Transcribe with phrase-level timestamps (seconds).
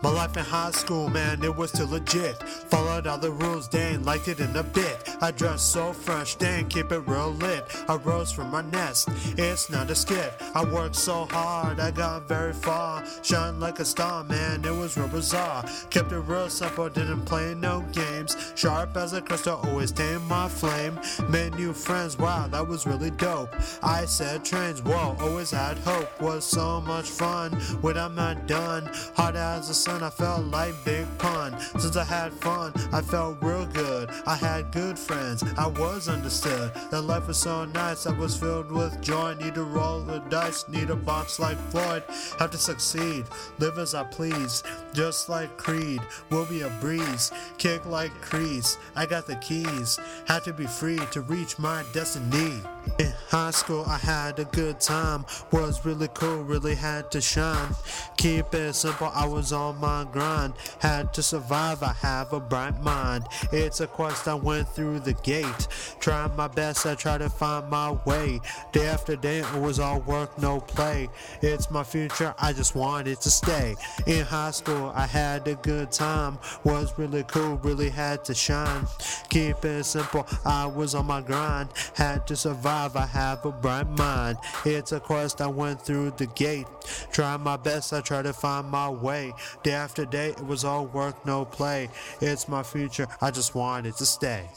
[0.00, 2.40] My life in high school, man, it was too legit.
[2.70, 5.16] Followed all the rules, ain't liked it in a bit.
[5.20, 7.64] I dressed so fresh, ain't keep it real lit.
[7.88, 10.32] I rose from my nest, it's not a skit.
[10.54, 13.02] I worked so hard, I got very far.
[13.22, 15.64] Shine like a star, man, it was real bizarre.
[15.90, 18.36] Kept it real simple, didn't play no games.
[18.54, 20.96] Sharp as a crystal, always tame my flame.
[21.28, 23.52] Made new friends, wow, that was really dope.
[23.82, 26.08] I said trains, whoa, always had hope.
[26.20, 28.88] Was so much fun when I'm not done.
[29.16, 31.58] Hard as a I felt like Big Pun.
[31.78, 34.10] Since I had fun, I felt real good.
[34.26, 36.72] I had good friends, I was understood.
[36.90, 39.34] That life was so nice, I was filled with joy.
[39.34, 42.02] Need to roll the dice, need a box like Floyd.
[42.38, 43.24] Have to succeed,
[43.58, 44.62] live as I please.
[44.92, 47.32] Just like Creed, will be a breeze.
[47.56, 49.98] Kick like Crease, I got the keys.
[50.26, 52.60] Had to be free to reach my destiny.
[52.98, 55.24] In high school, I had a good time.
[55.52, 57.74] Was really cool, really had to shine.
[58.16, 60.54] Keep it simple, I was on my grind.
[60.80, 63.26] Had to survive, I have a bright mind.
[63.52, 65.68] It's a quest I went through the gate.
[66.00, 68.40] Trying my best, I try to find my way.
[68.72, 71.08] Day after day, it was all work, no play.
[71.42, 73.76] It's my future, I just wanted to stay.
[74.06, 76.38] In high school, I had a good time.
[76.64, 78.86] Was really cool, really had to shine.
[79.28, 81.70] Keep it simple, I was on my grind.
[81.94, 84.38] Had to survive, I have a bright mind.
[84.64, 86.66] It's a quest I went through the gate.
[87.12, 89.32] Trying my best, I try to find my way.
[89.68, 91.90] Day after day, it was all work, no play.
[92.22, 94.48] It's my future, I just wanted to stay.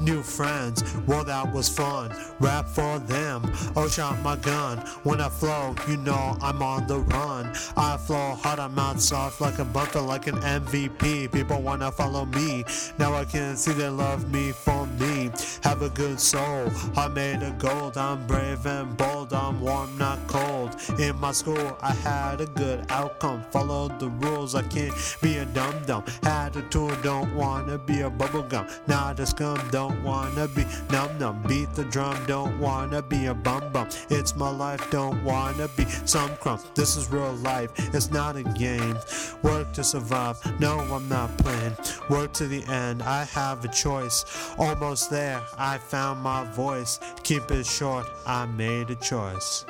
[0.00, 2.14] New friends, well that was fun.
[2.38, 4.78] Rap for them, oh shot my gun.
[5.04, 7.54] When I flow, you know I'm on the run.
[7.76, 11.32] I flow hard, I'm out soft like a bumper, like an MVP.
[11.32, 12.64] People wanna follow me.
[12.98, 15.30] Now I can see they love me for me.
[15.62, 17.96] Have a good soul, I made of gold.
[17.96, 20.76] I'm brave and bold, I'm warm, not cold.
[20.98, 23.42] In my school, I had a good outcome.
[23.50, 26.04] Followed the rules, I can't be a dum dum.
[26.22, 28.68] Had a tool, don't wanna be a bubblegum.
[28.86, 31.42] Not a scum don't wanna be num num.
[31.48, 33.88] Beat the drum, don't wanna be a bum bum.
[34.10, 36.60] It's my life, don't wanna be some crumb.
[36.74, 38.98] This is real life, it's not a game.
[39.42, 41.76] Work to survive, no, I'm not playing.
[42.08, 44.24] Work to the end, I have a choice.
[44.58, 45.40] Almost there,
[45.78, 47.00] found my voice.
[47.22, 49.64] Keep it short, I made a choice.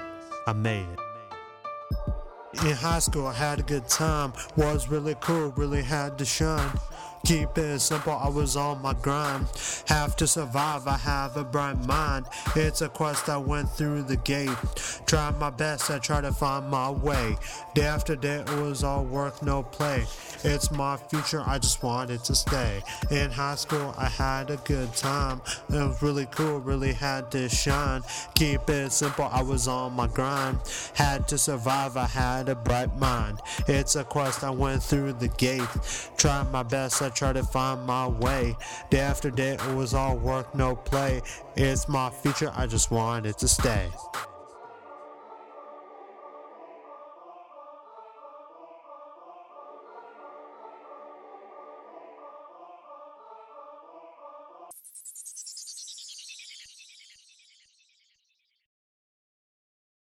[0.46, 0.98] I made it.
[2.64, 4.32] In high school, I had a good time.
[4.56, 6.70] Was really cool, really had to shine.
[7.24, 9.46] Keep it simple, I was on my grind.
[9.86, 12.26] Have to survive, I have a bright mind.
[12.54, 14.50] It's a quest I went through the gate.
[15.06, 17.38] Tried my best, I tried to find my way.
[17.74, 20.04] Day after day, it was all work, no play.
[20.44, 22.82] It's my future, I just wanted to stay.
[23.10, 25.40] In high school, I had a good time.
[25.70, 28.02] It was really cool, really had to shine.
[28.34, 30.58] Keep it simple, I was on my grind.
[30.92, 33.40] Had to survive, I had a bright mind.
[33.66, 35.62] It's a quest I went through the gate.
[36.18, 38.56] Tried my best, I tried to find my way.
[38.90, 41.22] Day after day, it was all work, no play.
[41.56, 43.88] It's my future, I just wanted to stay.